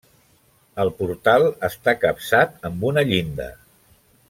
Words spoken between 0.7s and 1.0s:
El